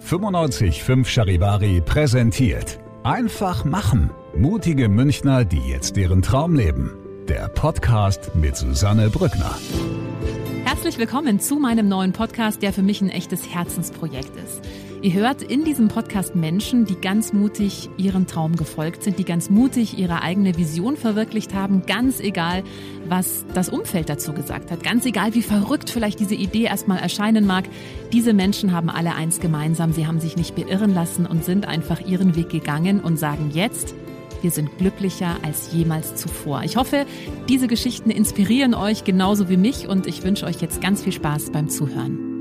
[0.00, 4.10] 95.5 Charivari präsentiert Einfach machen.
[4.36, 6.92] Mutige Münchner, die jetzt deren Traum leben.
[7.28, 9.56] Der Podcast mit Susanne Brückner.
[10.64, 14.60] Herzlich willkommen zu meinem neuen Podcast, der für mich ein echtes Herzensprojekt ist.
[15.02, 19.50] Ihr hört in diesem Podcast Menschen, die ganz mutig ihren Traum gefolgt sind, die ganz
[19.50, 22.64] mutig ihre eigene Vision verwirklicht haben, ganz egal,
[23.08, 27.46] was das Umfeld dazu gesagt hat, ganz egal, wie verrückt vielleicht diese Idee erstmal erscheinen
[27.46, 27.64] mag.
[28.12, 32.00] Diese Menschen haben alle eins gemeinsam, sie haben sich nicht beirren lassen und sind einfach
[32.00, 33.94] ihren Weg gegangen und sagen jetzt,
[34.42, 36.62] wir sind glücklicher als jemals zuvor.
[36.62, 37.06] Ich hoffe,
[37.48, 41.50] diese Geschichten inspirieren euch genauso wie mich und ich wünsche euch jetzt ganz viel Spaß
[41.50, 42.35] beim Zuhören.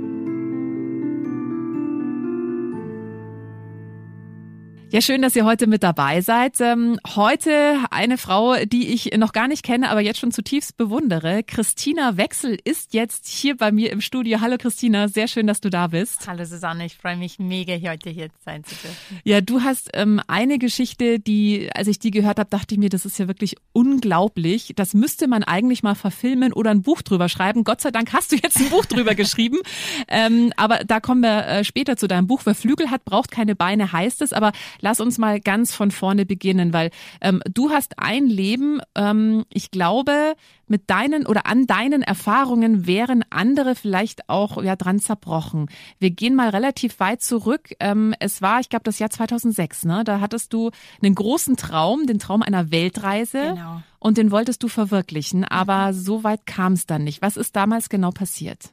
[4.96, 6.62] Ja, schön, dass ihr heute mit dabei seid.
[6.62, 11.44] Ähm, heute eine Frau, die ich noch gar nicht kenne, aber jetzt schon zutiefst bewundere.
[11.44, 14.40] Christina Wechsel ist jetzt hier bei mir im Studio.
[14.40, 16.30] Hallo Christina, sehr schön, dass du da bist.
[16.30, 19.20] Hallo Susanne, ich freue mich mega, heute hier sein zu dürfen.
[19.26, 22.88] Ja, du hast ähm, eine Geschichte, die, als ich die gehört habe, dachte ich mir,
[22.88, 24.72] das ist ja wirklich unglaublich.
[24.78, 27.66] Das müsste man eigentlich mal verfilmen oder ein Buch drüber schreiben.
[27.66, 29.58] Gott sei Dank hast du jetzt ein Buch drüber geschrieben.
[30.08, 32.42] Ähm, aber da kommen wir äh, später zu deinem Buch.
[32.44, 34.34] Wer Flügel hat, braucht keine Beine, heißt es.
[34.34, 34.52] Aber
[34.86, 39.72] lass uns mal ganz von vorne beginnen, weil ähm, du hast ein Leben, ähm, ich
[39.72, 40.36] glaube,
[40.68, 45.70] mit deinen oder an deinen Erfahrungen wären andere vielleicht auch ja dran zerbrochen.
[45.98, 47.72] Wir gehen mal relativ weit zurück.
[47.80, 49.86] Ähm, es war, ich glaube, das Jahr 2006.
[49.86, 50.04] Ne?
[50.04, 50.70] Da hattest du
[51.02, 53.56] einen großen Traum, den Traum einer Weltreise.
[53.56, 53.82] Genau.
[53.98, 57.24] Und den wolltest du verwirklichen, aber so weit kam es dann nicht.
[57.24, 58.70] Was ist damals genau passiert?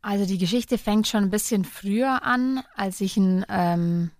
[0.00, 4.10] Also die Geschichte fängt schon ein bisschen früher an, als ich ein ähm,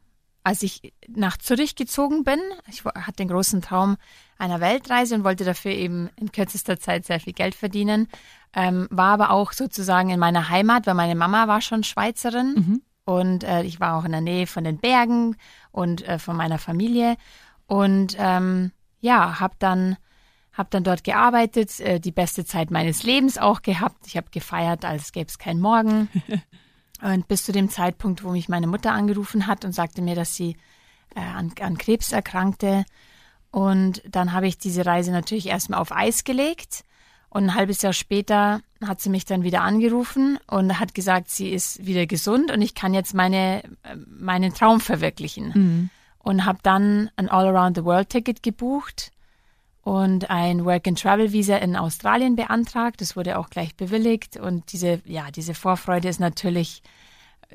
[0.45, 3.97] als ich nach Zürich gezogen bin, ich hatte den großen Traum
[4.39, 8.09] einer Weltreise und wollte dafür eben in kürzester Zeit sehr viel Geld verdienen,
[8.55, 12.83] ähm, war aber auch sozusagen in meiner Heimat, weil meine Mama war schon Schweizerin Mhm.
[13.05, 15.37] und äh, ich war auch in der Nähe von den Bergen
[15.71, 17.17] und äh, von meiner Familie
[17.67, 19.97] und ähm, ja, habe dann
[20.53, 24.07] hab dann dort gearbeitet, äh, die beste Zeit meines Lebens auch gehabt.
[24.07, 26.09] Ich habe gefeiert, als gäbe es keinen Morgen.
[27.03, 30.37] Und bis zu dem Zeitpunkt, wo mich meine Mutter angerufen hat und sagte mir, dass
[30.37, 30.57] sie
[31.17, 32.85] äh, an, an Krebs erkrankte.
[33.51, 36.85] Und dann habe ich diese Reise natürlich erstmal auf Eis gelegt.
[37.29, 41.51] Und ein halbes Jahr später hat sie mich dann wieder angerufen und hat gesagt, sie
[41.51, 45.91] ist wieder gesund und ich kann jetzt meine, äh, meinen Traum verwirklichen.
[46.19, 49.11] Und habe dann ein All-Around-the-World-Ticket gebucht
[49.83, 53.01] und ein Work-and-Travel-Visa in Australien beantragt.
[53.01, 54.37] Das wurde auch gleich bewilligt.
[54.37, 56.83] Und diese, ja, diese Vorfreude ist natürlich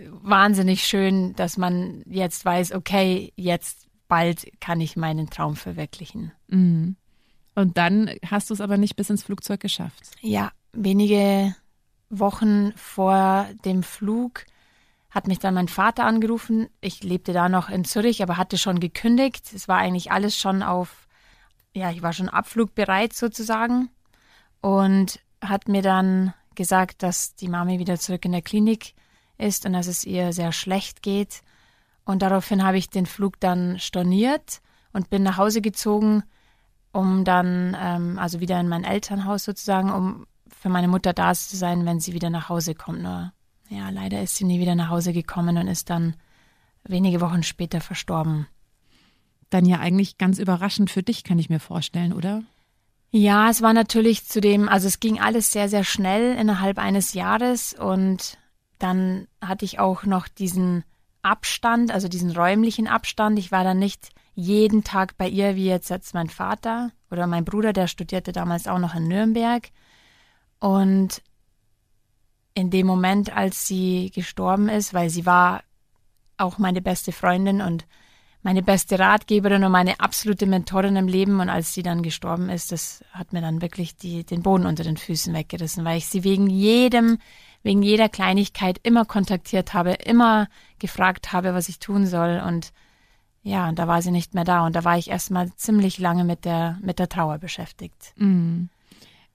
[0.10, 6.32] wahnsinnig schön, dass man jetzt weiß, okay, jetzt bald kann ich meinen Traum verwirklichen.
[6.48, 6.96] Mhm.
[7.56, 10.12] Und dann hast du es aber nicht bis ins Flugzeug geschafft.
[10.22, 11.56] Ja, wenige
[12.10, 14.46] Wochen vor dem Flug
[15.10, 16.68] hat mich dann mein Vater angerufen.
[16.82, 19.52] Ich lebte da noch in Zürich, aber hatte schon gekündigt.
[19.54, 21.07] Es war eigentlich alles schon auf,
[21.78, 23.90] ja, ich war schon abflugbereit sozusagen
[24.62, 28.96] und hat mir dann gesagt, dass die Mami wieder zurück in der Klinik
[29.38, 31.42] ist und dass es ihr sehr schlecht geht.
[32.04, 34.62] Und daraufhin habe ich den Flug dann storniert
[34.92, 36.24] und bin nach Hause gezogen,
[36.92, 41.56] um dann, ähm, also wieder in mein Elternhaus sozusagen, um für meine Mutter da zu
[41.56, 43.04] sein, wenn sie wieder nach Hause kommt.
[43.04, 43.32] Nur,
[43.70, 46.16] ja, leider ist sie nie wieder nach Hause gekommen und ist dann
[46.84, 48.48] wenige Wochen später verstorben.
[49.50, 52.44] Dann ja eigentlich ganz überraschend für dich, kann ich mir vorstellen, oder?
[53.12, 57.74] Ja, es war natürlich zudem, also es ging alles sehr, sehr schnell innerhalb eines Jahres
[57.74, 58.38] und
[58.80, 60.84] dann hatte ich auch noch diesen
[61.22, 63.40] Abstand, also diesen räumlichen Abstand.
[63.40, 67.44] Ich war dann nicht jeden Tag bei ihr, wie jetzt, jetzt mein Vater oder mein
[67.44, 69.70] Bruder, der studierte damals auch noch in Nürnberg.
[70.60, 71.24] Und
[72.54, 75.64] in dem Moment, als sie gestorben ist, weil sie war
[76.38, 77.86] auch meine beste Freundin und
[78.48, 81.42] meine beste Ratgeberin und meine absolute Mentorin im Leben.
[81.42, 84.86] Und als sie dann gestorben ist, das hat mir dann wirklich die, den Boden unter
[84.86, 87.18] den Füßen weggerissen, weil ich sie wegen jedem,
[87.62, 90.48] wegen jeder Kleinigkeit immer kontaktiert habe, immer
[90.80, 92.42] gefragt habe, was ich tun soll.
[92.48, 92.72] Und
[93.44, 94.66] ja, und da war sie nicht mehr da.
[94.66, 98.14] Und da war ich erstmal ziemlich lange mit der, mit der Trauer beschäftigt.
[98.16, 98.70] Mhm.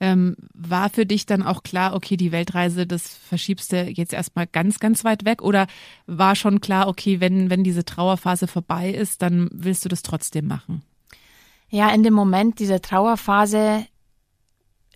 [0.03, 4.49] Ähm, war für dich dann auch klar, okay, die Weltreise, das verschiebst du jetzt erstmal
[4.49, 5.43] ganz, ganz weit weg?
[5.43, 5.69] Oder
[6.09, 10.49] war schon klar, okay, wenn, wenn diese Trauerphase vorbei ist, dann willst du das trotzdem
[10.49, 10.83] machen?
[11.69, 13.87] Ja, in dem Moment dieser Trauerphase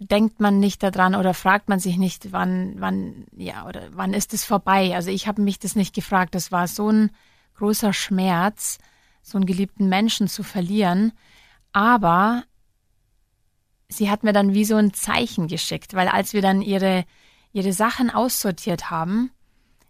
[0.00, 4.34] denkt man nicht daran oder fragt man sich nicht, wann, wann, ja, oder wann ist
[4.34, 4.96] es vorbei?
[4.96, 6.34] Also ich habe mich das nicht gefragt.
[6.34, 7.10] Das war so ein
[7.54, 8.78] großer Schmerz,
[9.22, 11.12] so einen geliebten Menschen zu verlieren.
[11.72, 12.42] Aber
[13.88, 17.04] sie hat mir dann wie so ein Zeichen geschickt, weil als wir dann ihre,
[17.52, 19.30] ihre Sachen aussortiert haben,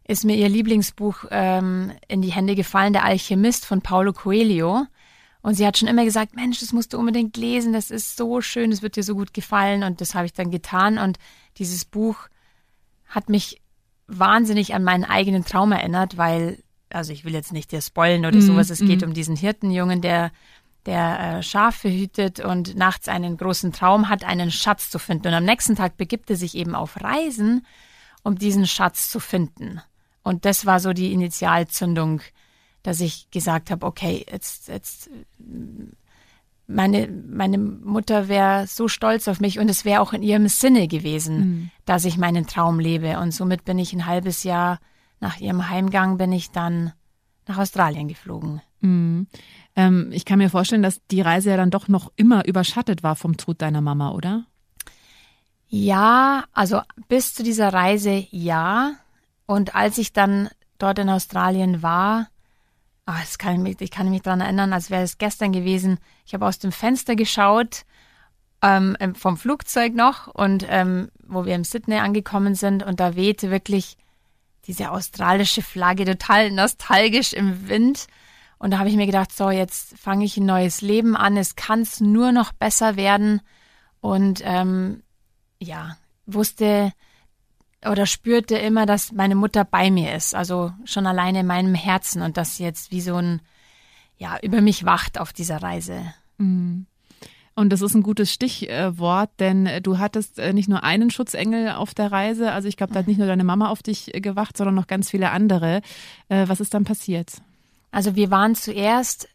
[0.09, 4.87] ist mir ihr Lieblingsbuch ähm, in die Hände gefallen, Der Alchemist von Paulo Coelho.
[5.43, 8.41] Und sie hat schon immer gesagt, Mensch, das musst du unbedingt lesen, das ist so
[8.41, 9.83] schön, das wird dir so gut gefallen.
[9.83, 10.99] Und das habe ich dann getan.
[10.99, 11.19] Und
[11.59, 12.29] dieses Buch
[13.07, 13.61] hat mich
[14.07, 18.39] wahnsinnig an meinen eigenen Traum erinnert, weil, also ich will jetzt nicht dir spoilen oder
[18.39, 20.31] mm, sowas, es geht um diesen Hirtenjungen, der
[20.87, 25.29] der äh, Schafe hütet und nachts einen großen Traum hat, einen Schatz zu finden.
[25.29, 27.67] Und am nächsten Tag begibt er sich eben auf Reisen,
[28.23, 29.83] um diesen Schatz zu finden.
[30.23, 32.23] Und das war so die Initialzündung
[32.87, 35.11] dass ich gesagt habe, okay, jetzt, jetzt
[36.69, 40.87] meine, meine Mutter wäre so stolz auf mich und es wäre auch in ihrem Sinne
[40.87, 41.71] gewesen, mhm.
[41.85, 43.19] dass ich meinen Traum lebe.
[43.19, 44.79] Und somit bin ich ein halbes Jahr
[45.19, 46.93] nach ihrem Heimgang bin ich dann
[47.49, 48.61] nach Australien geflogen.
[48.87, 49.27] Mhm.
[49.75, 53.17] Ähm, ich kann mir vorstellen, dass die Reise ja dann doch noch immer überschattet war
[53.17, 54.47] vom Tod deiner Mama, oder?
[55.69, 58.95] Ja, also bis zu dieser Reise ja.
[59.47, 60.49] Und als ich dann
[60.79, 62.29] dort in Australien war,
[63.09, 65.99] Oh, das kann ich, mich, ich kann mich daran erinnern, als wäre es gestern gewesen.
[66.27, 67.85] Ich habe aus dem Fenster geschaut,
[68.63, 73.53] ähm, vom Flugzeug noch, und ähm, wo wir im Sydney angekommen sind, und da wehte
[73.53, 73.97] wirklich
[74.67, 78.09] diese australische Flagge total nostalgisch im Wind.
[78.59, 81.57] Und da habe ich mir gedacht, so, jetzt fange ich ein neues Leben an, es
[81.57, 83.43] kann es nur noch besser werden.
[84.01, 85.03] Und ähm,
[85.59, 86.93] ja, wusste,
[87.85, 92.23] oder spürte immer, dass meine Mutter bei mir ist, also schon alleine in meinem Herzen
[92.23, 93.41] und dass sie jetzt wie so ein,
[94.17, 96.01] ja, über mich wacht auf dieser Reise.
[96.39, 96.87] Mhm.
[97.59, 101.95] Und das ist ein gutes Stichwort, denn du hattest äh, nicht nur einen Schutzengel auf
[101.95, 104.75] der Reise, also ich glaube, da hat nicht nur deine Mama auf dich gewacht, sondern
[104.75, 105.81] noch ganz viele andere.
[106.29, 107.41] Äh, was ist dann passiert?
[107.97, 109.27] Also wir waren zuerst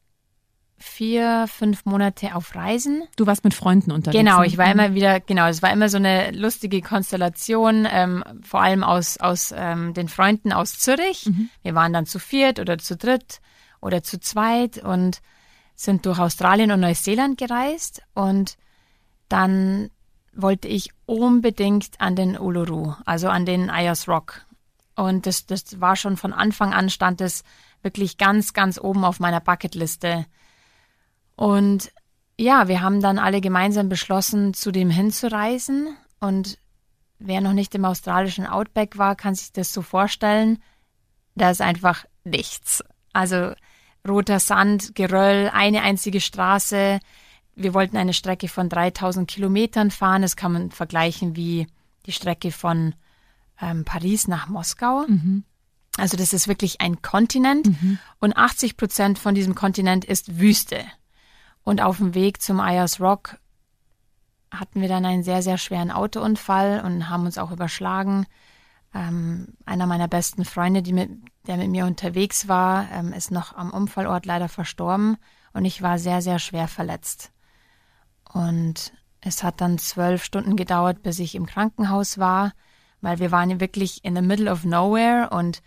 [0.78, 3.02] vier, fünf Monate auf Reisen.
[3.16, 4.20] Du warst mit Freunden unterwegs.
[4.20, 4.46] Genau, ne?
[4.46, 8.84] ich war immer wieder, genau, es war immer so eine lustige Konstellation, ähm, vor allem
[8.84, 11.26] aus, aus ähm, den Freunden aus Zürich.
[11.26, 11.50] Mhm.
[11.64, 13.42] Wir waren dann zu viert oder zu dritt
[13.82, 15.22] oder zu zweit und
[15.74, 18.58] sind durch Australien und Neuseeland gereist und
[19.28, 19.90] dann
[20.36, 24.46] wollte ich unbedingt an den Uluru, also an den Ayers Rock.
[24.96, 27.44] Und das, das war schon von Anfang an stand es
[27.82, 30.26] wirklich ganz, ganz oben auf meiner Bucketliste.
[31.36, 31.92] Und
[32.38, 35.96] ja, wir haben dann alle gemeinsam beschlossen, zu dem hinzureisen.
[36.20, 36.58] Und
[37.20, 40.60] wer noch nicht im australischen Outback war, kann sich das so vorstellen.
[41.36, 42.84] Da ist einfach nichts.
[43.14, 43.54] Also
[44.08, 47.00] roter Sand, Geröll, eine einzige Straße.
[47.56, 50.22] Wir wollten eine Strecke von 3000 Kilometern fahren.
[50.22, 51.68] Das kann man vergleichen wie
[52.06, 52.96] die Strecke von
[53.62, 55.06] ähm, Paris nach Moskau.
[55.08, 55.44] Mhm.
[55.98, 58.00] Also das ist wirklich ein Kontinent mhm.
[58.20, 60.84] und 80 Prozent von diesem Kontinent ist Wüste.
[61.64, 63.38] Und auf dem Weg zum Ayers Rock
[64.52, 68.26] hatten wir dann einen sehr, sehr schweren Autounfall und haben uns auch überschlagen.
[68.94, 71.10] Ähm, einer meiner besten Freunde, mit,
[71.48, 75.18] der mit mir unterwegs war, ähm, ist noch am Unfallort leider verstorben
[75.54, 77.32] und ich war sehr, sehr schwer verletzt.
[78.34, 82.54] Und es hat dann zwölf Stunden gedauert, bis ich im Krankenhaus war,
[83.02, 85.62] weil wir waren wirklich in the middle of nowhere und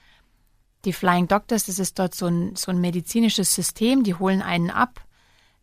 [0.85, 4.71] die Flying Doctors, das ist dort so ein, so ein medizinisches System, die holen einen
[4.71, 5.05] ab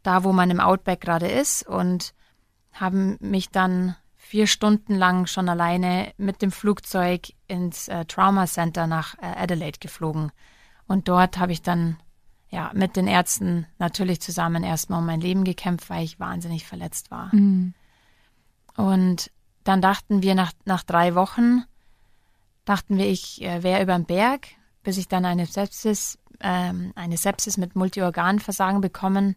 [0.04, 2.14] da, wo man im Outback gerade ist und
[2.74, 8.88] haben mich dann vier Stunden lang schon alleine mit dem Flugzeug ins äh, Trauma Center
[8.88, 10.32] nach äh, Adelaide geflogen.
[10.88, 11.98] Und dort habe ich dann
[12.50, 17.12] ja mit den Ärzten natürlich zusammen erstmal um mein Leben gekämpft, weil ich wahnsinnig verletzt
[17.12, 17.34] war.
[17.36, 17.74] Mhm.
[18.76, 19.32] Und
[19.64, 21.64] dann dachten wir nach, nach drei Wochen,
[22.66, 24.48] dachten wir, ich äh, wäre über den Berg,
[24.84, 29.36] bis ich dann eine Sepsis, ähm, eine Sepsis mit Multiorganversagen bekommen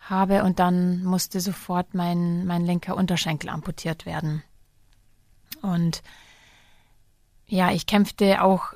[0.00, 4.42] habe und dann musste sofort mein, mein linker Unterschenkel amputiert werden.
[5.62, 6.02] Und
[7.46, 8.74] ja, ich kämpfte auch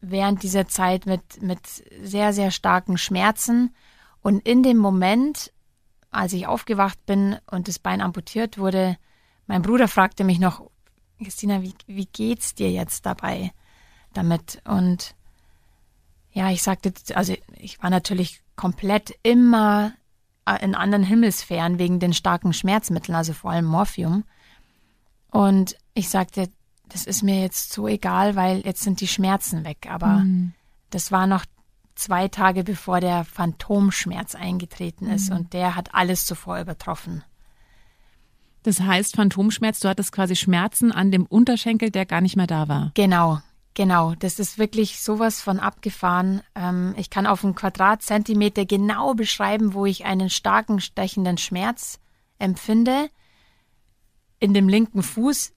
[0.00, 1.60] während dieser Zeit mit, mit
[2.02, 3.74] sehr, sehr starken Schmerzen.
[4.20, 5.52] Und in dem Moment,
[6.10, 8.96] als ich aufgewacht bin und das Bein amputiert wurde,
[9.46, 10.70] mein Bruder fragte mich noch,
[11.22, 13.52] Christina, wie, wie geht's dir jetzt dabei
[14.12, 14.60] damit?
[14.64, 15.16] Und
[16.32, 19.92] ja, ich sagte, also ich war natürlich komplett immer
[20.60, 24.24] in anderen Himmelsphären wegen den starken Schmerzmitteln, also vor allem Morphium.
[25.30, 26.48] Und ich sagte,
[26.88, 29.86] das ist mir jetzt so egal, weil jetzt sind die Schmerzen weg.
[29.90, 30.54] Aber Mhm.
[30.90, 31.44] das war noch
[31.94, 37.24] zwei Tage bevor der Phantomschmerz eingetreten ist und der hat alles zuvor übertroffen.
[38.62, 42.68] Das heißt, Phantomschmerz, du hattest quasi Schmerzen an dem Unterschenkel, der gar nicht mehr da
[42.68, 42.92] war.
[42.94, 43.40] Genau,
[43.78, 44.16] genau.
[44.16, 46.42] Das ist wirklich sowas von abgefahren.
[46.56, 52.00] Ähm, ich kann auf einen Quadratzentimeter genau beschreiben, wo ich einen starken, stechenden Schmerz
[52.40, 53.08] empfinde
[54.40, 55.52] in dem linken Fuß,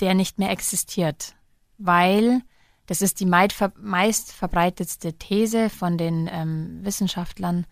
[0.00, 1.34] der nicht mehr existiert.
[1.76, 2.40] Weil,
[2.86, 7.66] das ist die meist meist verbreitetste These von den ähm, Wissenschaftlern,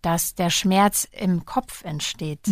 [0.00, 2.48] dass der Schmerz im Kopf entsteht.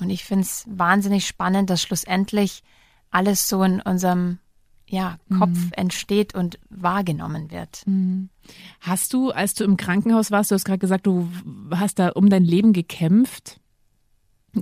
[0.00, 2.62] Und ich finde es wahnsinnig spannend, dass schlussendlich
[3.10, 4.38] alles so in unserem
[4.86, 7.84] ja, Kopf entsteht und wahrgenommen wird.
[8.80, 11.28] Hast du, als du im Krankenhaus warst, du hast gerade gesagt, du
[11.70, 13.60] hast da um dein Leben gekämpft.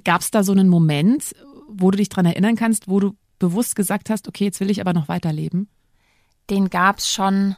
[0.05, 1.35] Gab es da so einen Moment,
[1.69, 4.81] wo du dich dran erinnern kannst, wo du bewusst gesagt hast, okay, jetzt will ich
[4.81, 5.69] aber noch weiterleben?
[6.49, 7.57] Den gab es schon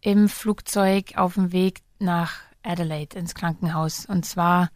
[0.00, 4.06] im Flugzeug auf dem Weg nach Adelaide ins Krankenhaus.
[4.06, 4.70] Und zwar,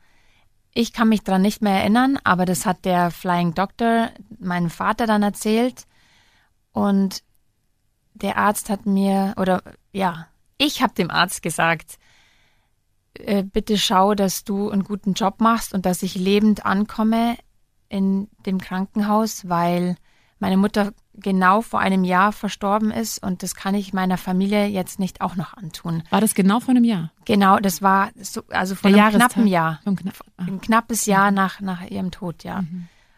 [0.73, 5.07] ich kann mich dran nicht mehr erinnern, aber das hat der Flying Doctor meinem Vater
[5.07, 5.87] dann erzählt.
[6.73, 7.23] Und
[8.15, 9.62] der Arzt hat mir, oder
[9.93, 10.27] ja,
[10.59, 11.99] ich habe dem Arzt gesagt,
[13.15, 17.37] äh, bitte schau, dass du einen guten Job machst und dass ich lebend ankomme
[17.89, 19.97] in dem Krankenhaus, weil
[20.39, 24.99] meine Mutter genau vor einem Jahr verstorben ist und das kann ich meiner Familie jetzt
[24.99, 26.03] nicht auch noch antun.
[26.11, 27.12] War das genau vor einem Jahr?
[27.27, 29.81] Genau, das war so, also vor Der einem knappen Jahr.
[29.85, 30.45] vom Kna ah.
[30.45, 32.65] Ein knappes Jahr nach, nach ihrem Tod, ja.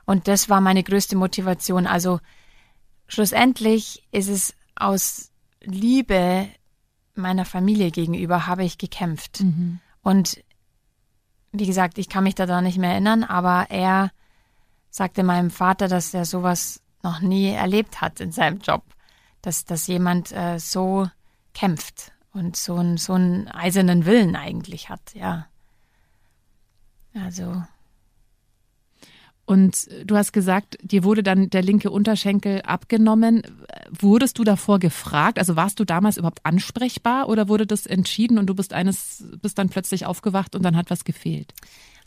[0.04, 1.87] Und das war meine größte Motivation.
[1.87, 2.18] Also
[3.09, 5.30] schlussendlich ist es aus
[5.61, 6.49] Liebe
[7.14, 9.40] meiner Familie gegenüber habe ich gekämpft.
[10.02, 10.42] Und
[11.52, 14.11] wie gesagt, ich kann mich daran nicht mehr erinnern, aber er
[14.90, 18.82] sagte meinem Vater, dass er sowas noch nie erlebt hat in seinem Job,
[19.42, 21.09] dass, dass jemand äh, so
[21.52, 25.47] kämpft und so, ein, so einen eisernen Willen eigentlich hat, ja.
[27.14, 27.62] Also,
[29.44, 33.42] Und du hast gesagt, dir wurde dann der linke Unterschenkel abgenommen.
[33.90, 35.38] Wurdest du davor gefragt?
[35.38, 39.58] Also warst du damals überhaupt ansprechbar oder wurde das entschieden und du bist eines, bist
[39.58, 41.52] dann plötzlich aufgewacht und dann hat was gefehlt?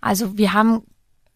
[0.06, 0.84] also wir haben,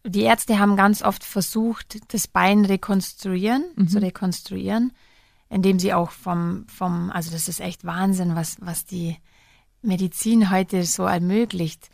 [0.04, 4.92] die Ärzte haben ganz oft versucht, das Bein rekonstruieren, zu rekonstruieren,
[5.48, 9.16] indem sie auch vom, vom, also das ist echt Wahnsinn, was, was die
[9.82, 11.90] Medizin heute so ermöglicht.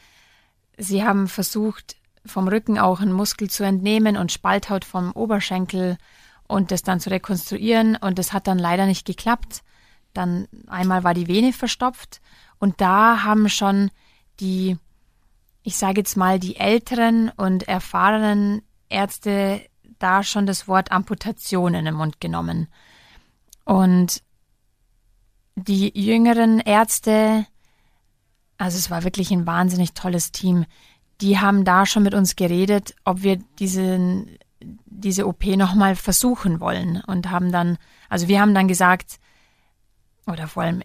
[0.77, 1.97] Sie haben versucht,
[2.27, 5.99] vom Rücken auch einen Muskel zu entnehmen und Spalthaut vom Oberschenkel
[6.47, 7.97] und das dann zu rekonstruieren.
[7.97, 9.63] Und das hat dann leider nicht geklappt.
[10.13, 12.21] Dann einmal war die Vene verstopft
[12.59, 13.91] und da haben schon
[14.41, 14.79] die,
[15.63, 19.63] ich sage jetzt mal, die älteren und erfahrenen Ärzte
[19.99, 22.69] da schon das Wort Amputation in den Mund genommen.
[23.65, 24.23] Und
[25.57, 27.47] die jüngeren Ärzte,
[28.59, 30.67] also es war wirklich ein wahnsinnig tolles Team,
[31.21, 34.39] die haben da schon mit uns geredet, ob wir diesen,
[34.85, 39.19] diese OP nochmal versuchen wollen und haben dann, also wir haben dann gesagt,
[40.27, 40.83] oder vor allem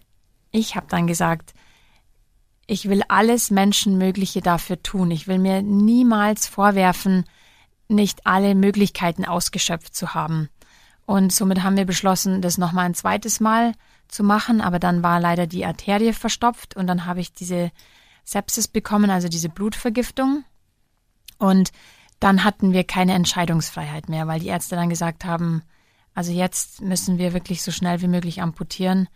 [0.52, 1.54] ich habe dann gesagt,
[2.66, 5.10] ich will alles Menschenmögliche dafür tun.
[5.10, 7.24] Ich will mir niemals vorwerfen,
[7.88, 10.48] nicht alle Möglichkeiten ausgeschöpft zu haben.
[11.04, 13.72] Und somit haben wir beschlossen, das nochmal ein zweites Mal
[14.08, 17.70] zu machen, aber dann war leider die Arterie verstopft und dann habe ich diese
[18.24, 20.44] Sepsis bekommen, also diese Blutvergiftung.
[21.38, 21.72] Und
[22.20, 25.62] dann hatten wir keine Entscheidungsfreiheit mehr, weil die Ärzte dann gesagt haben,
[26.14, 29.08] also jetzt müssen wir wirklich so schnell wie möglich amputieren.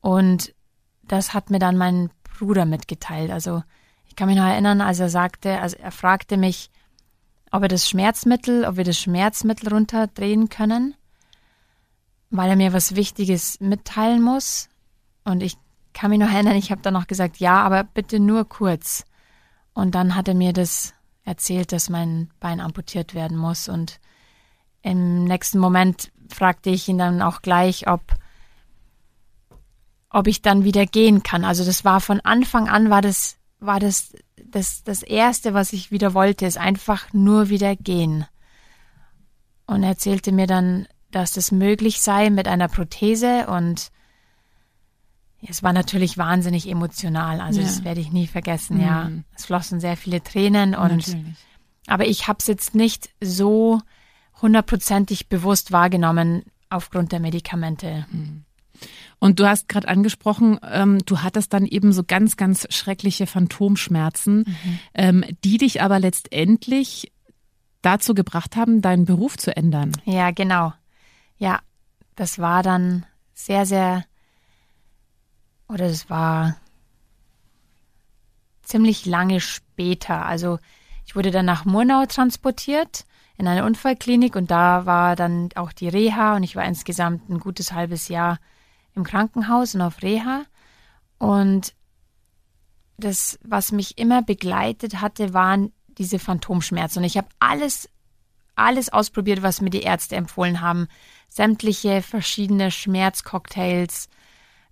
[0.00, 0.54] Und
[1.02, 3.30] das hat mir dann mein Bruder mitgeteilt.
[3.30, 3.62] Also
[4.06, 6.70] ich kann mich noch erinnern, als er sagte, also er fragte mich,
[7.50, 10.94] ob er das Schmerzmittel, ob wir das Schmerzmittel runterdrehen können,
[12.30, 14.68] weil er mir was Wichtiges mitteilen muss.
[15.24, 15.56] Und ich
[15.94, 19.04] kann mich noch erinnern, ich habe dann noch gesagt, ja, aber bitte nur kurz.
[19.72, 20.92] Und dann hat er mir das
[21.24, 23.68] erzählt, dass mein Bein amputiert werden muss.
[23.68, 24.00] Und
[24.82, 28.02] im nächsten Moment fragte ich ihn dann auch gleich, ob,
[30.10, 31.44] ob ich dann wieder gehen kann.
[31.44, 35.90] Also das war von Anfang an war das, war das, das, das erste, was ich
[35.90, 38.26] wieder wollte, ist einfach nur wieder gehen.
[39.66, 43.90] Und er erzählte mir dann, dass das möglich sei mit einer Prothese und
[45.48, 47.66] es war natürlich wahnsinnig emotional, also Ja.
[47.66, 49.04] das werde ich nie vergessen, ja.
[49.04, 49.24] Mhm.
[49.36, 51.36] Es flossen sehr viele Tränen und Natürlich.
[51.86, 53.80] aber ich habe es jetzt nicht so
[54.42, 58.06] hundertprozentig bewusst wahrgenommen aufgrund der Medikamente.
[59.20, 64.44] Und du hast gerade angesprochen, ähm, du hattest dann eben so ganz, ganz schreckliche Phantomschmerzen,
[64.92, 67.12] ähm, die dich aber letztendlich
[67.80, 69.92] dazu gebracht haben, deinen Beruf zu ändern.
[70.04, 70.72] Ja, genau.
[71.38, 71.60] ja,
[72.16, 74.04] das war dann sehr, sehr,
[75.68, 76.56] oder es war
[78.62, 80.24] ziemlich lange später.
[80.24, 80.58] Also
[81.06, 83.04] ich wurde dann nach Murnau transportiert
[83.36, 87.40] in eine Unfallklinik und da war dann auch die Reha und ich war insgesamt ein
[87.40, 88.38] gutes halbes Jahr
[88.94, 90.44] im Krankenhaus und auf Reha.
[91.18, 91.74] Und
[92.96, 96.98] das, was mich immer begleitet hatte, waren diese Phantomschmerzen.
[96.98, 97.88] Und ich habe alles,
[98.54, 100.88] alles ausprobiert, was mir die Ärzte empfohlen haben.
[101.28, 104.08] Sämtliche verschiedene Schmerzcocktails,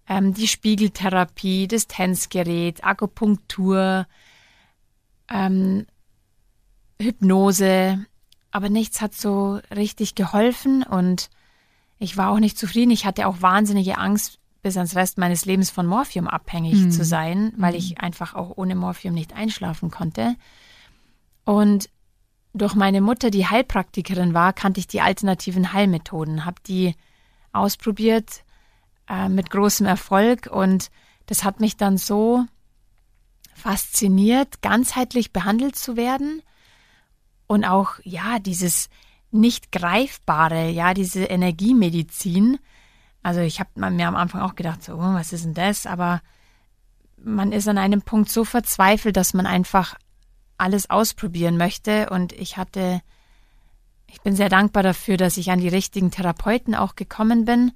[0.09, 4.07] ähm, die Spiegeltherapie, das Tänzgerät, Akupunktur,
[5.31, 5.87] ähm,
[7.01, 8.05] Hypnose,
[8.51, 11.31] aber nichts hat so richtig geholfen und
[11.99, 12.91] ich war auch nicht zufrieden.
[12.91, 16.91] Ich hatte auch wahnsinnige Angst, bis ans Rest meines Lebens von Morphium abhängig mhm.
[16.91, 17.79] zu sein, weil mhm.
[17.79, 20.37] ich einfach auch ohne Morphium nicht einschlafen konnte.
[21.45, 21.89] Und
[22.55, 26.95] durch meine Mutter, die Heilpraktikerin war, kannte ich die alternativen Heilmethoden, habe die
[27.53, 28.45] ausprobiert
[29.13, 30.91] äh, mit großem Erfolg und
[31.27, 32.47] das hat mich dann so
[33.55, 36.43] fasziniert, ganzheitlich behandelt zu werden
[37.47, 38.89] und auch, ja, dieses
[39.31, 42.59] nicht greifbare, ja, diese Energiemedizin.
[43.23, 45.87] Also ich habe mir am Anfang auch gedacht, so, oh, was ist denn das?
[45.87, 46.23] Aber
[47.23, 49.95] man ist an einem Punkt so verzweifelt, dass man einfach
[50.57, 52.09] alles ausprobieren möchte.
[52.11, 53.03] Und ich hatte,
[54.07, 57.73] ich bin sehr dankbar dafür, dass ich an die richtigen Therapeuten auch gekommen bin.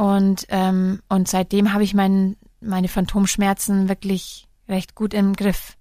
[0.00, 5.76] Und, ähm, und seitdem habe ich mein, meine Phantomschmerzen wirklich recht gut im Griff.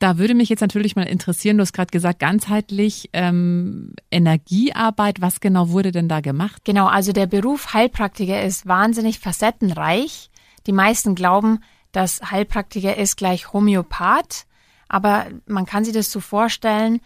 [0.00, 5.20] Da würde mich jetzt natürlich mal interessieren, du hast gerade gesagt, ganzheitlich ähm, Energiearbeit.
[5.20, 6.62] Was genau wurde denn da gemacht?
[6.64, 10.30] Genau, also der Beruf Heilpraktiker ist wahnsinnig facettenreich.
[10.66, 11.60] Die meisten glauben,
[11.92, 14.46] dass Heilpraktiker ist gleich Homöopath,
[14.88, 17.00] aber man kann sich das so vorstellen,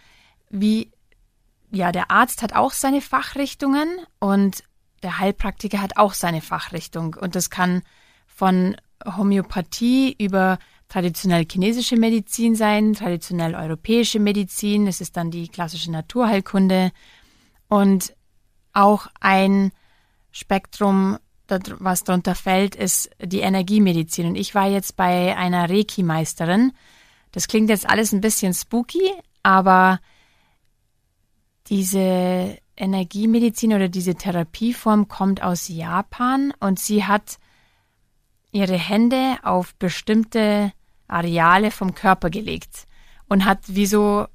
[0.49, 0.89] wie
[1.69, 4.63] ja, der Arzt hat auch seine Fachrichtungen und
[5.05, 7.83] der Heilpraktiker hat auch seine Fachrichtung und das kann
[8.25, 10.57] von Homöopathie über
[10.87, 16.91] traditionell chinesische Medizin sein, traditionell europäische Medizin, es ist dann die klassische Naturheilkunde
[17.67, 18.15] und
[18.73, 19.71] auch ein
[20.31, 24.25] Spektrum, was darunter fällt, ist die Energiemedizin.
[24.25, 26.71] Und ich war jetzt bei einer Reiki-Meisterin.
[27.31, 29.13] Das klingt jetzt alles ein bisschen spooky,
[29.43, 29.99] aber
[31.67, 37.37] diese Energiemedizin oder diese Therapieform kommt aus Japan und sie hat
[38.51, 40.71] ihre Hände auf bestimmte
[41.07, 42.87] Areale vom Körper gelegt
[43.27, 44.27] und hat wie so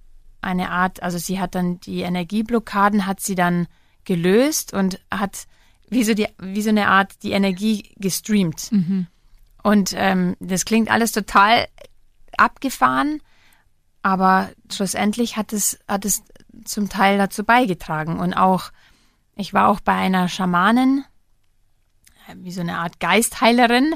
[0.42, 3.66] eine Art, also sie hat dann die Energieblockaden hat sie dann
[4.04, 5.46] gelöst und hat
[5.88, 8.72] wie so, die, wie so eine Art die Energie gestreamt.
[8.72, 9.06] Mhm.
[9.62, 11.66] Und ähm, das klingt alles total
[12.36, 13.20] abgefahren,
[14.02, 16.22] aber schlussendlich hat es, hat es
[16.64, 18.18] zum Teil dazu beigetragen.
[18.18, 18.70] Und auch,
[19.36, 21.04] ich war auch bei einer Schamanin,
[22.36, 23.94] wie so eine Art Geistheilerin.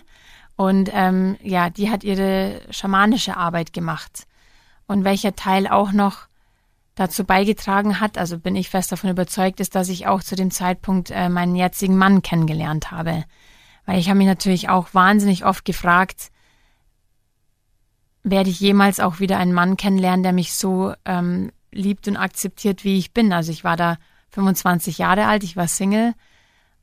[0.57, 4.27] Und ähm, ja, die hat ihre schamanische Arbeit gemacht.
[4.87, 6.29] Und welcher Teil auch noch
[6.95, 10.51] dazu beigetragen hat, also bin ich fest davon überzeugt, ist, dass ich auch zu dem
[10.51, 13.25] Zeitpunkt äh, meinen jetzigen Mann kennengelernt habe.
[13.87, 16.31] Weil ich habe mich natürlich auch wahnsinnig oft gefragt,
[18.23, 22.85] werde ich jemals auch wieder einen Mann kennenlernen, der mich so ähm, liebt und akzeptiert,
[22.85, 23.33] wie ich bin.
[23.33, 23.99] Also ich war da
[24.31, 26.15] 25 Jahre alt, ich war Single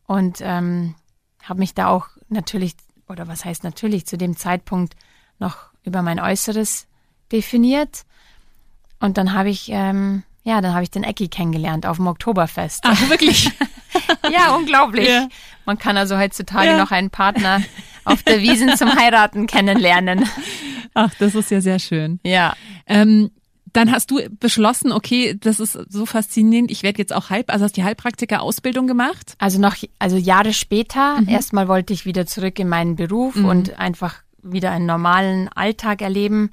[0.06, 0.96] und ähm,
[1.44, 2.76] habe mich da auch natürlich,
[3.08, 4.96] oder was heißt natürlich, zu dem Zeitpunkt
[5.40, 6.88] noch über mein Äußeres
[7.32, 8.04] definiert.
[9.00, 12.82] Und dann habe ich, ähm, ja, dann habe ich den Ecki kennengelernt auf dem Oktoberfest.
[12.86, 13.52] Ach, wirklich?
[14.32, 15.08] ja, unglaublich.
[15.08, 15.28] Ja.
[15.66, 16.78] Man kann also heutzutage ja.
[16.78, 17.62] noch einen Partner
[18.06, 20.28] auf der Wiesen zum Heiraten kennenlernen.
[20.94, 22.20] Ach, das ist ja sehr schön.
[22.24, 22.54] Ja.
[22.86, 23.32] Ähm,
[23.74, 27.66] dann hast du beschlossen, okay, das ist so faszinierend, ich werde jetzt auch Halb, also
[27.66, 29.36] hast die Heilpraktiker-Ausbildung gemacht?
[29.38, 31.30] Also noch, also Jahre später, mhm.
[31.30, 33.46] erstmal wollte ich wieder zurück in meinen Beruf mhm.
[33.46, 36.52] und einfach wieder einen normalen Alltag erleben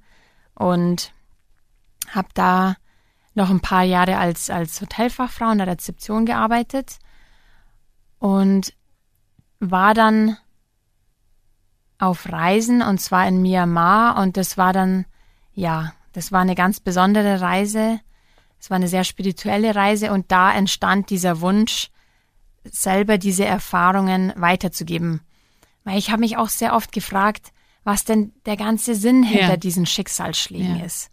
[0.54, 1.12] und
[2.10, 2.76] habe da
[3.34, 6.98] noch ein paar Jahre als, als Hotelfachfrau in der Rezeption gearbeitet
[8.18, 8.74] und
[9.60, 10.36] war dann
[11.98, 15.04] auf Reisen und zwar in Myanmar und das war dann,
[15.54, 18.00] ja, das war eine ganz besondere Reise.
[18.60, 21.90] Es war eine sehr spirituelle Reise und da entstand dieser Wunsch,
[22.64, 25.20] selber diese Erfahrungen weiterzugeben.
[25.84, 27.52] Weil ich habe mich auch sehr oft gefragt,
[27.84, 29.56] was denn der ganze Sinn hinter ja.
[29.56, 30.84] diesen Schicksalsschlägen ja.
[30.84, 31.10] ist.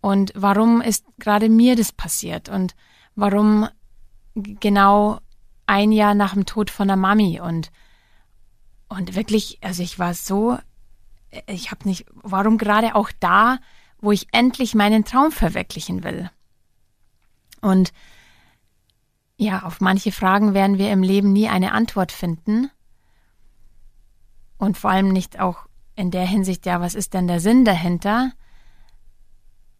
[0.00, 2.48] Und warum ist gerade mir das passiert?
[2.48, 2.74] Und
[3.14, 3.68] warum
[4.34, 5.20] genau
[5.66, 7.40] ein Jahr nach dem Tod von der Mami?
[7.40, 7.70] Und,
[8.88, 10.58] und wirklich, also ich war so,
[11.46, 13.58] ich habe nicht, warum gerade auch da
[14.00, 16.30] wo ich endlich meinen Traum verwirklichen will.
[17.60, 17.92] Und
[19.36, 22.70] Ja, auf manche Fragen werden wir im Leben nie eine Antwort finden.
[24.58, 25.64] Und vor allem nicht auch
[25.96, 28.32] in der Hinsicht, ja, was ist denn der Sinn dahinter?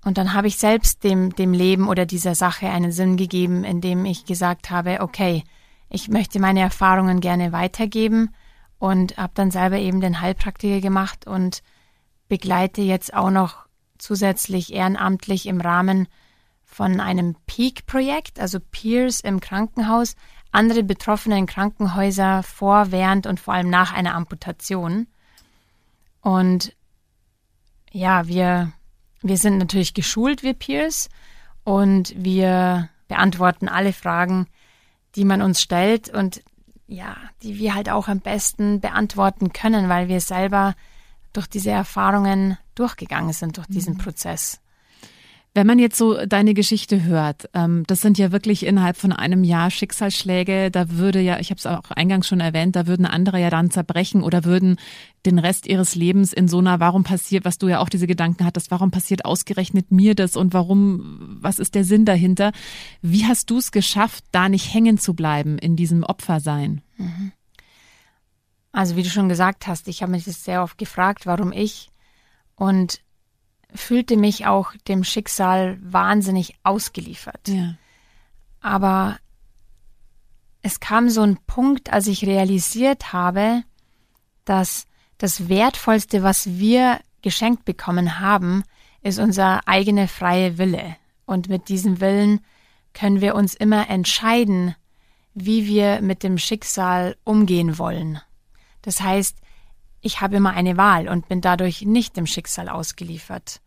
[0.03, 4.07] Und dann habe ich selbst dem, dem Leben oder dieser Sache einen Sinn gegeben, indem
[4.07, 5.45] ich gesagt habe, okay,
[5.91, 8.35] ich möchte meine Erfahrungen gerne weitergeben
[8.79, 11.63] und habe dann selber eben den Heilpraktiker gemacht und
[12.29, 13.67] begleite jetzt auch noch
[14.01, 16.09] zusätzlich ehrenamtlich im Rahmen
[16.65, 20.17] von einem Peak-Projekt, also Peers im Krankenhaus,
[20.53, 25.07] andere Betroffene in Krankenhäuser vor, während und vor allem nach einer Amputation.
[26.21, 26.75] Und
[27.93, 28.73] ja, wir,
[29.23, 31.09] wir sind natürlich geschult, wir Peers,
[31.65, 34.47] und wir beantworten alle Fragen,
[35.17, 36.43] die man uns stellt und
[36.87, 40.75] ja, die wir halt auch am besten beantworten können, weil wir selber
[41.33, 43.99] durch diese Erfahrungen durchgegangen sind, durch diesen mhm.
[43.99, 44.61] Prozess.
[45.53, 49.43] Wenn man jetzt so deine Geschichte hört, ähm, das sind ja wirklich innerhalb von einem
[49.43, 53.41] Jahr Schicksalsschläge, da würde ja, ich habe es auch eingangs schon erwähnt, da würden andere
[53.41, 54.77] ja dann zerbrechen oder würden
[55.27, 58.45] den Rest ihres Lebens in so einer, warum passiert, was du ja auch diese Gedanken
[58.45, 62.53] hattest, warum passiert ausgerechnet mir das und warum, was ist der Sinn dahinter?
[63.03, 66.81] Wie hast du es geschafft, da nicht hängen zu bleiben in diesem Opfersein?
[66.97, 67.33] Mhm.
[68.73, 71.91] Also wie du schon gesagt hast, ich habe mich das sehr oft gefragt, warum ich
[72.57, 73.01] und
[73.75, 77.49] fühlte mich auch dem Schicksal wahnsinnig ausgeliefert.
[77.49, 77.75] Ja.
[78.61, 79.19] Aber
[80.63, 83.63] es kam so ein Punkt, als ich realisiert habe,
[84.45, 84.87] dass
[85.19, 88.65] das Wertvollste, was wir geschenkt bekommen haben,
[89.03, 90.97] ist unser eigener freie Wille.
[91.27, 92.41] Und mit diesem Willen
[92.93, 94.75] können wir uns immer entscheiden,
[95.35, 98.21] wie wir mit dem Schicksal umgehen wollen.
[98.83, 99.37] Das heißt,
[100.01, 103.61] ich habe immer eine Wahl und bin dadurch nicht dem Schicksal ausgeliefert.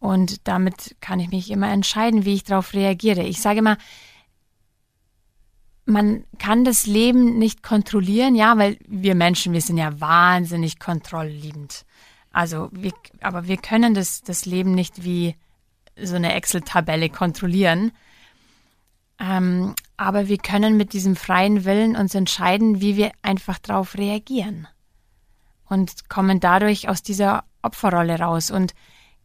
[0.00, 3.22] Und damit kann ich mich immer entscheiden, wie ich darauf reagiere.
[3.22, 3.76] Ich sage immer,
[5.84, 11.84] man kann das Leben nicht kontrollieren, ja, weil wir Menschen, wir sind ja wahnsinnig kontrollliebend.
[12.30, 15.34] Also, wir, aber wir können das, das Leben nicht wie
[16.00, 17.90] so eine Excel-Tabelle kontrollieren.
[19.18, 24.68] Ähm, aber wir können mit diesem freien Willen uns entscheiden, wie wir einfach darauf reagieren.
[25.68, 28.74] Und kommen dadurch aus dieser Opferrolle raus und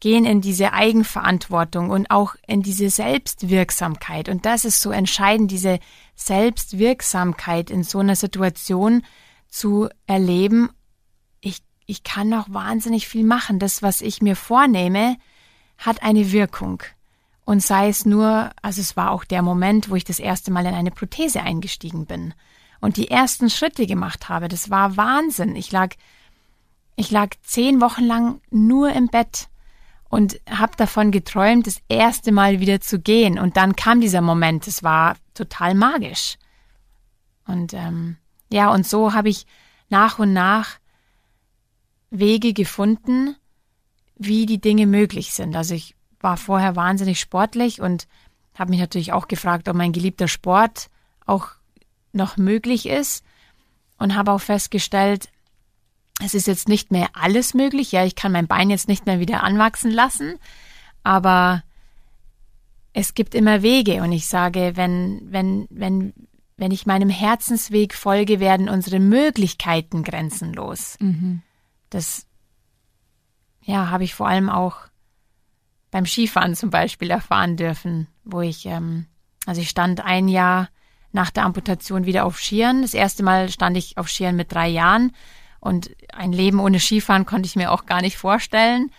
[0.00, 4.28] gehen in diese Eigenverantwortung und auch in diese Selbstwirksamkeit.
[4.28, 5.78] Und das ist so entscheidend, diese
[6.16, 9.02] Selbstwirksamkeit in so einer Situation
[9.48, 10.70] zu erleben.
[11.40, 13.60] Ich, ich kann noch wahnsinnig viel machen.
[13.60, 15.16] Das, was ich mir vornehme,
[15.78, 16.82] hat eine Wirkung.
[17.44, 20.66] Und sei es nur, also es war auch der Moment, wo ich das erste Mal
[20.66, 22.34] in eine Prothese eingestiegen bin
[22.80, 24.48] und die ersten Schritte gemacht habe.
[24.48, 25.54] Das war Wahnsinn.
[25.56, 25.94] Ich lag,
[26.96, 29.48] ich lag zehn Wochen lang nur im Bett
[30.08, 33.38] und habe davon geträumt, das erste Mal wieder zu gehen.
[33.38, 34.66] Und dann kam dieser Moment.
[34.66, 36.38] Es war total magisch.
[37.46, 38.16] Und ähm,
[38.50, 39.46] ja, und so habe ich
[39.90, 40.78] nach und nach
[42.10, 43.36] Wege gefunden,
[44.16, 45.56] wie die Dinge möglich sind.
[45.56, 48.08] Also ich war vorher wahnsinnig sportlich und
[48.54, 50.90] habe mich natürlich auch gefragt, ob mein geliebter Sport
[51.26, 51.50] auch
[52.12, 53.24] noch möglich ist
[53.98, 55.28] und habe auch festgestellt,
[56.24, 57.92] es ist jetzt nicht mehr alles möglich.
[57.92, 60.36] Ja, ich kann mein Bein jetzt nicht mehr wieder anwachsen lassen,
[61.02, 61.62] aber
[62.92, 66.14] es gibt immer Wege und ich sage, wenn, wenn, wenn,
[66.56, 70.96] wenn ich meinem Herzensweg folge, werden unsere Möglichkeiten grenzenlos.
[71.00, 71.42] Mhm.
[71.90, 72.26] Das,
[73.62, 74.76] ja, habe ich vor allem auch
[75.94, 79.06] beim Skifahren zum Beispiel erfahren dürfen, wo ich, ähm,
[79.46, 80.68] also ich stand ein Jahr
[81.12, 82.82] nach der Amputation wieder auf Skiern.
[82.82, 85.12] Das erste Mal stand ich auf Skiern mit drei Jahren
[85.60, 88.90] und ein Leben ohne Skifahren konnte ich mir auch gar nicht vorstellen.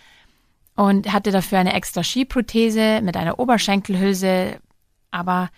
[0.74, 4.58] Und hatte dafür eine extra Skiprothese mit einer Oberschenkelhülse.
[5.10, 5.50] Aber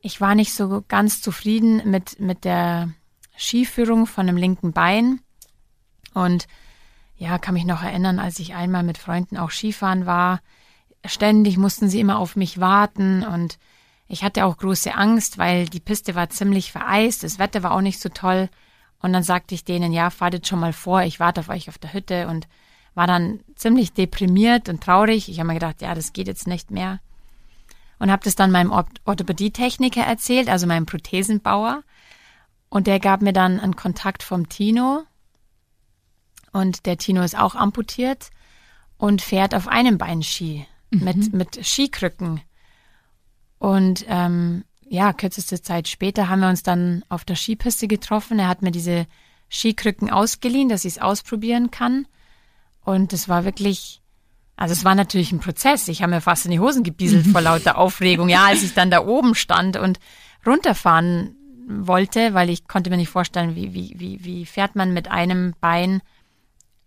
[0.00, 2.92] ich war nicht so ganz zufrieden mit, mit der
[3.38, 5.20] Skiführung von dem linken Bein.
[6.12, 6.48] Und
[7.20, 10.40] ja, kann mich noch erinnern, als ich einmal mit Freunden auch Skifahren war.
[11.04, 13.58] Ständig mussten sie immer auf mich warten und
[14.08, 17.82] ich hatte auch große Angst, weil die Piste war ziemlich vereist, das Wetter war auch
[17.82, 18.48] nicht so toll.
[19.02, 21.68] Und dann sagte ich denen, ja, fahrt jetzt schon mal vor, ich warte auf euch
[21.68, 22.48] auf der Hütte und
[22.94, 25.28] war dann ziemlich deprimiert und traurig.
[25.28, 27.00] Ich habe mir gedacht, ja, das geht jetzt nicht mehr.
[27.98, 31.82] Und habe das dann meinem Orthopädietechniker erzählt, also meinem Prothesenbauer.
[32.70, 35.04] Und der gab mir dann einen Kontakt vom Tino,
[36.52, 38.30] und der Tino ist auch amputiert
[38.98, 41.04] und fährt auf einem Bein Ski mhm.
[41.04, 42.40] mit, mit Skikrücken.
[43.58, 48.38] Und ähm, ja, kürzeste Zeit später haben wir uns dann auf der Skipiste getroffen.
[48.38, 49.06] Er hat mir diese
[49.48, 52.06] Skikrücken ausgeliehen, dass ich es ausprobieren kann.
[52.82, 54.00] Und es war wirklich,
[54.56, 55.88] also es war natürlich ein Prozess.
[55.88, 58.28] Ich habe mir fast in die Hosen gebieselt vor lauter Aufregung.
[58.28, 60.00] Ja, als ich dann da oben stand und
[60.46, 61.36] runterfahren
[61.68, 65.54] wollte, weil ich konnte mir nicht vorstellen, wie, wie, wie, wie fährt man mit einem
[65.60, 66.02] Bein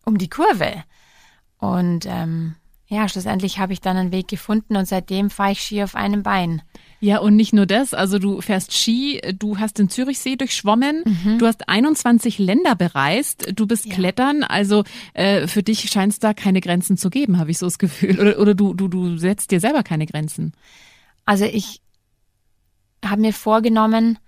[0.06, 0.84] um die Kurve.
[1.58, 2.56] Und ähm,
[2.88, 6.22] ja, schlussendlich habe ich dann einen Weg gefunden und seitdem fahre ich Ski auf einem
[6.22, 6.62] Bein.
[7.00, 11.40] Ja, und nicht nur das, also du fährst Ski, du hast den Zürichsee durchschwommen, mhm.
[11.40, 13.96] du hast 21 Länder bereist, du bist ja.
[13.96, 17.66] Klettern, also äh, für dich scheint es da keine Grenzen zu geben, habe ich so
[17.66, 18.20] das Gefühl.
[18.20, 20.54] Oder, oder du, du, du setzt dir selber keine Grenzen.
[21.26, 21.82] Also ich
[23.04, 24.20] habe mir vorgenommen,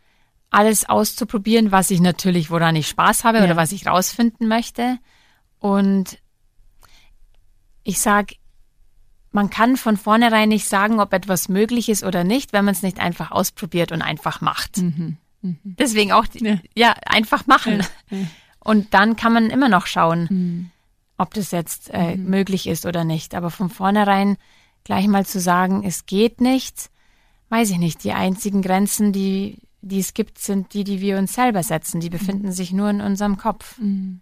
[0.49, 3.43] alles auszuprobieren, was ich natürlich, woran ich Spaß habe ja.
[3.43, 4.97] oder was ich rausfinden möchte.
[5.59, 6.19] Und
[7.83, 8.35] ich sage,
[9.31, 12.83] man kann von vornherein nicht sagen, ob etwas möglich ist oder nicht, wenn man es
[12.83, 14.77] nicht einfach ausprobiert und einfach macht.
[14.77, 15.17] Mhm.
[15.41, 15.59] Mhm.
[15.63, 16.57] Deswegen auch, ja.
[16.75, 17.83] ja einfach machen.
[18.09, 18.17] Ja.
[18.17, 18.27] Ja.
[18.59, 20.71] Und dann kann man immer noch schauen, mhm.
[21.17, 22.29] ob das jetzt äh, mhm.
[22.29, 23.35] möglich ist oder nicht.
[23.35, 24.37] Aber von vornherein
[24.83, 26.89] gleich mal zu sagen, es geht nicht,
[27.49, 28.03] weiß ich nicht.
[28.03, 31.99] Die einzigen Grenzen, die, die es gibt, sind die, die wir uns selber setzen.
[31.99, 32.53] Die befinden mhm.
[32.53, 33.77] sich nur in unserem Kopf.
[33.79, 34.21] Mhm.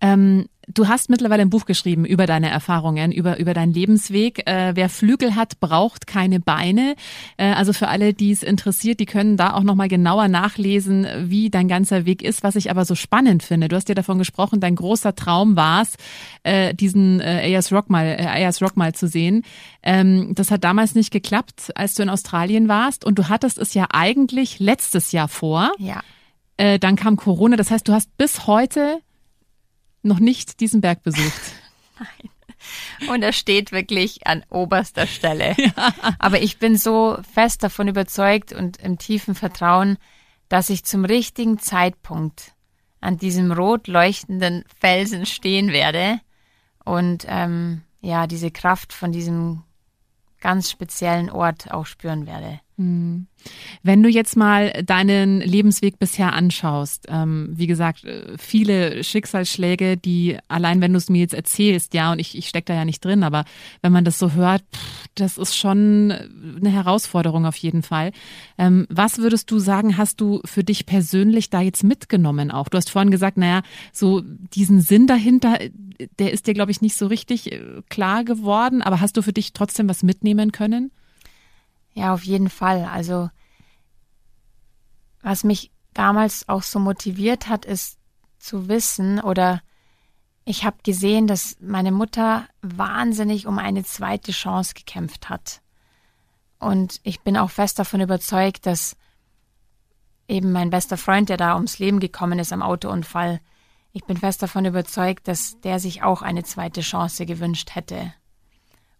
[0.00, 4.46] Ähm, du hast mittlerweile ein Buch geschrieben über deine Erfahrungen, über, über deinen Lebensweg.
[4.48, 6.94] Äh, wer Flügel hat, braucht keine Beine.
[7.36, 11.50] Äh, also für alle, die es interessiert, die können da auch nochmal genauer nachlesen, wie
[11.50, 12.42] dein ganzer Weg ist.
[12.42, 15.82] Was ich aber so spannend finde, du hast ja davon gesprochen, dein großer Traum war
[15.82, 15.94] es,
[16.42, 19.42] äh, diesen äh, Ayers Rock mal, äh, Ayers Rock mal zu sehen.
[19.82, 23.04] Ähm, das hat damals nicht geklappt, als du in Australien warst.
[23.04, 25.72] Und du hattest es ja eigentlich letztes Jahr vor.
[25.78, 26.02] Ja.
[26.56, 27.56] Äh, dann kam Corona.
[27.56, 29.00] Das heißt, du hast bis heute
[30.02, 31.40] noch nicht diesen Berg besucht.
[31.98, 33.08] Nein.
[33.08, 35.56] Und er steht wirklich an oberster Stelle.
[35.76, 35.94] Ja.
[36.18, 39.98] Aber ich bin so fest davon überzeugt und im tiefen Vertrauen,
[40.48, 42.54] dass ich zum richtigen Zeitpunkt
[43.00, 46.20] an diesem rot leuchtenden Felsen stehen werde
[46.84, 49.62] und ähm, ja, diese Kraft von diesem
[50.40, 52.60] ganz speziellen Ort auch spüren werde.
[52.80, 53.26] Hm.
[53.82, 60.38] Wenn du jetzt mal deinen Lebensweg bisher anschaust, ähm, wie gesagt, äh, viele Schicksalsschläge, die
[60.48, 63.04] allein wenn du es mir jetzt erzählst, ja, und ich, ich stecke da ja nicht
[63.04, 63.44] drin, aber
[63.82, 66.10] wenn man das so hört, pff, das ist schon
[66.56, 68.12] eine Herausforderung auf jeden Fall.
[68.56, 72.70] Ähm, was würdest du sagen, hast du für dich persönlich da jetzt mitgenommen auch?
[72.70, 73.60] Du hast vorhin gesagt, naja,
[73.92, 75.58] so diesen Sinn dahinter,
[76.18, 79.34] der ist dir, glaube ich, nicht so richtig äh, klar geworden, aber hast du für
[79.34, 80.92] dich trotzdem was mitnehmen können?
[81.94, 82.84] Ja, auf jeden Fall.
[82.84, 83.30] Also,
[85.22, 87.98] was mich damals auch so motiviert hat, ist
[88.38, 89.60] zu wissen oder
[90.44, 95.60] ich habe gesehen, dass meine Mutter wahnsinnig um eine zweite Chance gekämpft hat.
[96.58, 98.96] Und ich bin auch fest davon überzeugt, dass
[100.28, 103.40] eben mein bester Freund, der da ums Leben gekommen ist am Autounfall,
[103.92, 108.12] ich bin fest davon überzeugt, dass der sich auch eine zweite Chance gewünscht hätte.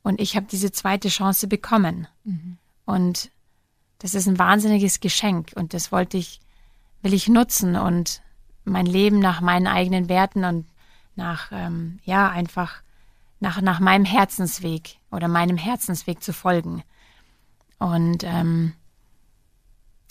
[0.03, 2.09] Und ich habe diese zweite Chance bekommen.
[2.25, 2.59] Mhm.
[2.91, 3.31] Und
[3.99, 6.41] das ist ein wahnsinniges Geschenk und das wollte ich,
[7.03, 8.23] will ich nutzen und
[8.65, 10.67] mein Leben nach meinen eigenen Werten und
[11.15, 12.83] nach, ähm, ja, einfach
[13.39, 16.83] nach, nach meinem Herzensweg oder meinem Herzensweg zu folgen.
[17.79, 18.75] Und, ähm,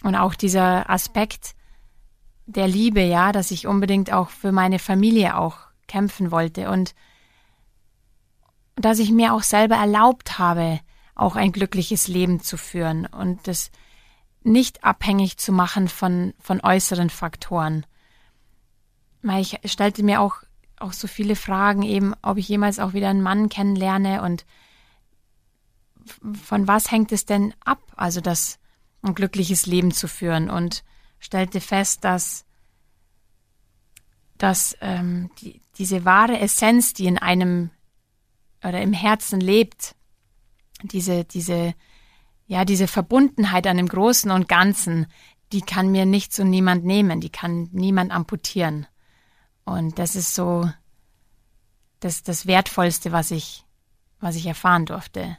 [0.03, 1.55] und auch dieser Aspekt
[2.45, 6.95] der Liebe, ja, dass ich unbedingt auch für meine Familie auch kämpfen wollte und
[8.75, 10.79] dass ich mir auch selber erlaubt habe,
[11.19, 13.71] auch ein glückliches Leben zu führen und das
[14.43, 17.85] nicht abhängig zu machen von, von äußeren Faktoren.
[19.21, 20.37] Weil ich stellte mir auch,
[20.77, 24.45] auch so viele Fragen, eben, ob ich jemals auch wieder einen Mann kennenlerne und
[26.41, 28.57] von was hängt es denn ab, also das
[29.01, 30.83] ein glückliches Leben zu führen und
[31.19, 32.45] stellte fest, dass,
[34.37, 37.71] dass ähm, die, diese wahre Essenz, die in einem
[38.63, 39.95] oder im Herzen lebt,
[40.83, 41.73] diese, diese,
[42.47, 45.07] ja, diese Verbundenheit an dem Großen und Ganzen,
[45.51, 48.87] die kann mir nichts und niemand nehmen, die kann niemand amputieren.
[49.65, 50.69] Und das ist so
[51.99, 53.65] das, das Wertvollste, was ich,
[54.19, 55.37] was ich erfahren durfte.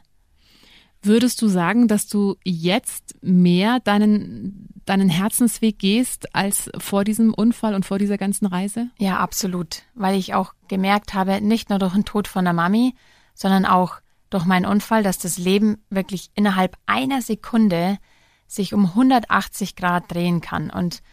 [1.03, 7.73] Würdest du sagen, dass du jetzt mehr deinen, deinen Herzensweg gehst als vor diesem Unfall
[7.73, 8.91] und vor dieser ganzen Reise?
[8.99, 9.83] Ja, absolut.
[9.95, 12.93] Weil ich auch gemerkt habe, nicht nur durch den Tod von der Mami,
[13.33, 13.95] sondern auch
[14.31, 17.99] durch meinen Unfall, dass das Leben wirklich innerhalb einer Sekunde
[18.47, 20.71] sich um 180 Grad drehen kann.
[20.71, 21.03] Und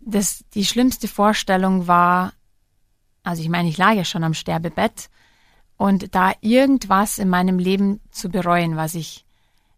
[0.00, 2.32] das, die schlimmste Vorstellung war,
[3.22, 5.08] also ich meine, ich lag ja schon am Sterbebett
[5.76, 9.24] und da irgendwas in meinem Leben zu bereuen, was ich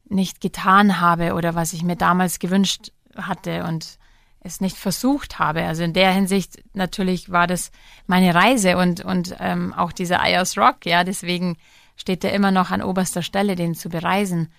[0.08, 3.98] nicht getan habe oder was ich mir damals gewünscht hatte und
[4.40, 5.64] es nicht versucht habe.
[5.64, 7.70] Also in der Hinsicht natürlich war das
[8.06, 11.56] meine Reise und, und ähm, auch dieser Ayers Rock, ja, deswegen
[11.96, 14.50] steht er immer noch an oberster Stelle, den zu bereisen.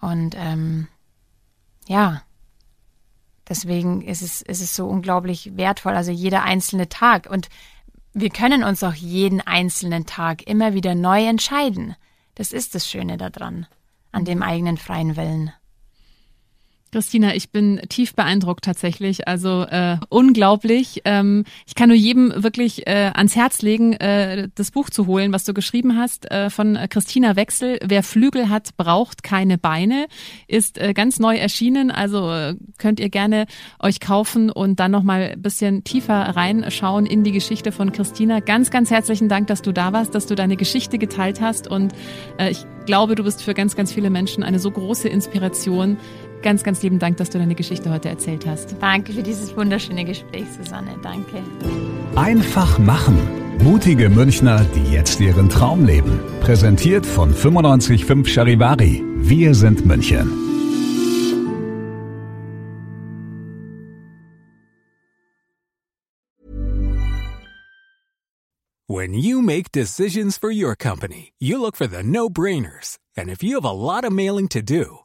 [0.00, 0.88] Und ähm,
[1.86, 2.22] ja,
[3.48, 7.28] deswegen ist es, ist es so unglaublich wertvoll, also jeder einzelne Tag.
[7.28, 7.50] Und
[8.14, 11.94] wir können uns auch jeden einzelnen Tag immer wieder neu entscheiden.
[12.34, 13.66] Das ist das Schöne daran,
[14.10, 15.52] an dem eigenen freien Willen.
[16.92, 19.28] Christina, ich bin tief beeindruckt tatsächlich.
[19.28, 21.02] Also äh, unglaublich.
[21.04, 25.32] Ähm, ich kann nur jedem wirklich äh, ans Herz legen, äh, das Buch zu holen,
[25.32, 27.78] was du geschrieben hast, äh, von Christina Wechsel.
[27.84, 30.06] Wer Flügel hat, braucht keine Beine.
[30.48, 31.92] Ist äh, ganz neu erschienen.
[31.92, 33.46] Also äh, könnt ihr gerne
[33.78, 38.40] euch kaufen und dann nochmal ein bisschen tiefer reinschauen in die Geschichte von Christina.
[38.40, 41.68] Ganz, ganz herzlichen Dank, dass du da warst, dass du deine Geschichte geteilt hast.
[41.68, 41.92] Und
[42.38, 45.96] äh, ich glaube, du bist für ganz, ganz viele Menschen eine so große Inspiration,
[46.42, 48.74] Ganz, ganz lieben Dank, dass du deine Geschichte heute erzählt hast.
[48.80, 50.96] Danke für dieses wunderschöne Gespräch, Susanne.
[51.02, 51.42] Danke.
[52.16, 53.18] Einfach machen.
[53.62, 56.18] Mutige Münchner, die jetzt ihren Traum leben.
[56.40, 59.04] Präsentiert von 955 Charivari.
[59.16, 60.30] Wir sind München.
[68.88, 72.98] When you make decisions for your company, you look for the no-brainers.
[73.16, 75.04] And if you have a lot of mailing to do,